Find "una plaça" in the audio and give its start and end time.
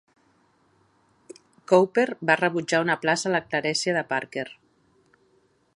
2.87-3.29